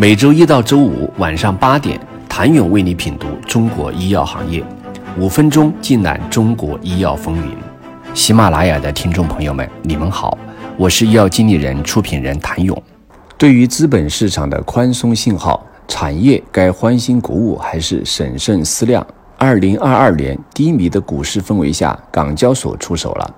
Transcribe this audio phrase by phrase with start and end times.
[0.00, 1.98] 每周一到周五晚上八点，
[2.28, 4.62] 谭勇为你品读中国医药行业，
[5.18, 7.52] 五分钟尽览中国医药风云。
[8.14, 10.38] 喜马拉雅的听众朋友们，你们好，
[10.76, 12.80] 我是医药经理人、出品人谭勇。
[13.36, 19.04] 对于资本市场的宽松信号，产业该欢欣鼓舞还是审慎思量？
[19.36, 23.34] 二零二二年低迷的股市氛围下，港交所出手了。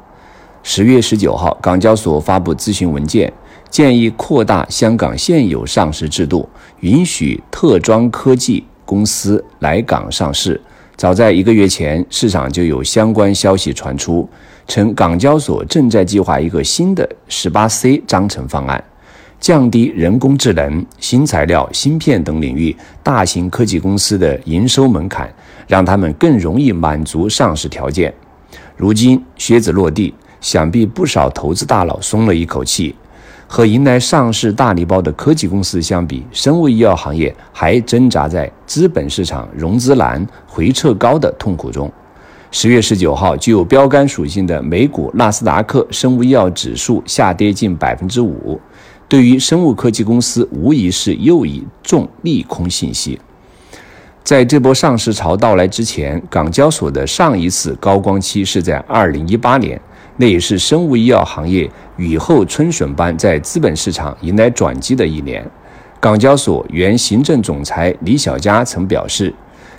[0.63, 3.33] 十月十九号，港交所发布咨询文件。
[3.71, 6.49] 建议扩大香港现有上市制度，
[6.81, 10.61] 允许特装科技公司来港上市。
[10.97, 14.29] 早在一个月前，市场就有相关消息传出，
[14.67, 18.83] 称港交所正在计划一个新的十八 C 章程方案，
[19.39, 25.33] 降低人工智能、新材料、芯片等领域大型科技公司的营收门槛，
[25.69, 28.13] 让他们更容易满足上市条件。
[28.77, 32.95] 如今靴子落地，想必不少投资大佬松了一口气。
[33.53, 41.91] 和迎来上市大礼包的科技公司相比，生物医药行业还挣扎在资本市场融资难、回撤高的痛苦中。
[42.53, 48.61] 十月十九号，具有标杆属性的美股纳斯达克生物医药指数下跌近百分之五，
[49.09, 53.19] 对于生物科技公司无疑是又一重利空信息。
[54.23, 59.81] 在这波上市潮到来之前，港交所的上一次高光期是在二零一八年。
[60.17, 61.71] 那也是生物医药行业
[62.01, 65.47] 雨后春笋般在资本市场迎来转机的一年。
[66.01, 69.33] 港交所原行政总裁李小加曾表示，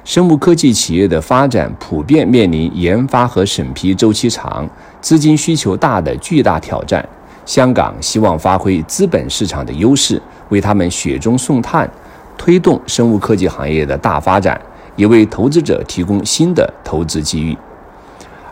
[0.05, 4.69] 生物科技企业的发展普遍面临研发和审批周期长、
[5.02, 7.03] 资金需求大的巨大挑战。
[7.44, 11.89] 香港希望发挥资本市场的优势，为他们雪中送炭，
[12.38, 14.61] 推动生物科技行业的大发展，
[14.95, 17.58] 也为投资者提供新的投资机遇。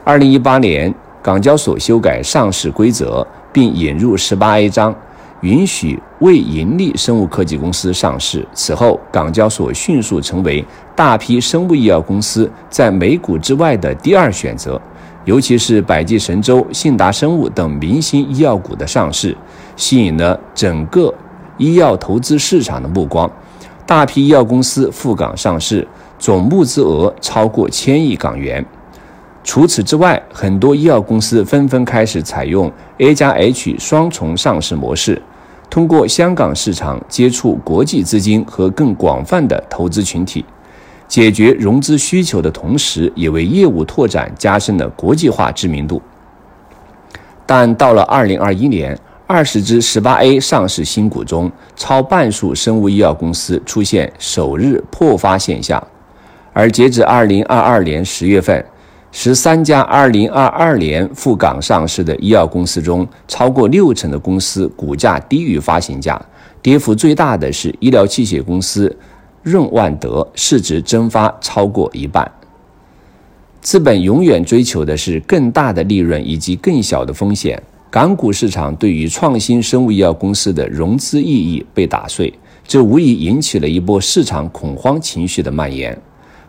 [0.03, 0.91] 二零一八年。
[1.21, 3.27] 港交所修改上市规则，
[3.59, 4.95] 并引入十八 A 章，
[5.41, 8.47] 允许未盈利生物科技公司上市。
[8.53, 10.63] 此后，港交所迅速成为
[10.95, 14.81] 大批生物医药公司在美股之外的第二选择。
[15.25, 19.35] 尤其是百济神州、信达生物等明星医药股的上市，
[19.75, 21.13] 吸引了整个
[21.57, 23.29] 医药投资市场的目光。
[23.85, 25.85] 大批医药公司赴港上市，
[26.17, 28.65] 总募资额超过千亿港元。
[29.49, 35.19] 除此之外，很多医药公司纷纷开始采用 A 加 H 双重上市模式，
[35.71, 40.45] 通过香港市场接触国际资金和更广泛的投资群体，
[41.07, 45.99] 解决融资需求的同时，也为业务拓展加深了国际化知名度。
[47.47, 55.83] 但到了2021年，二十只 18A 上市新股中，超半数生物医药公司出现首日破发现象，
[56.53, 58.63] 而截至2022年10月份。
[59.11, 66.21] 十三家二零二二年赴港上市的医药公司中，超过六成的公司股价低于发行价，
[66.61, 68.95] 跌幅最大的是医疗器械公司
[69.41, 72.31] 润万德，市值蒸发超过一半。
[73.61, 82.31] 资本永远追求的是更大的利润以及更小的风险，港股市场对于创新生物医药公司的融资意义被打碎，
[82.65, 85.99] 这无疑引起了一波市场恐慌情绪的蔓延。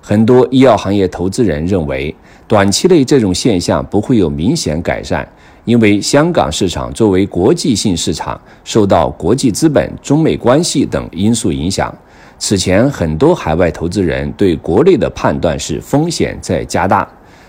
[0.02, 2.14] 很多医药行业投资人认为，
[2.48, 5.28] 短期内这种现象不会有明显改善，
[5.64, 11.94] 因为香港市场作为国际性市场，受到国际资本、中美关系等因素影响。
[12.38, 17.06] 此前，很多海外投资人对国内的判断是风险在加大。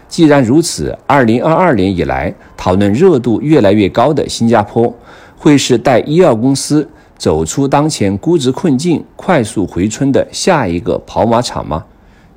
[0.10, 4.94] 既然如此，二零二二年以来讨论热度越来越高的新加坡，
[5.38, 6.88] 会是带医药公司
[7.18, 11.86] 走出当前估值困境、快速回春的下一个跑马场吗？